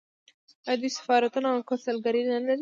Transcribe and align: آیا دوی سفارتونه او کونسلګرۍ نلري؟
آیا 0.67 0.77
دوی 0.81 0.91
سفارتونه 0.97 1.47
او 1.51 1.59
کونسلګرۍ 1.69 2.21
نلري؟ 2.31 2.55